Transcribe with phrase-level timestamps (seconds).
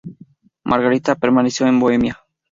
[0.63, 2.23] Margarita permaneció en Bohemia.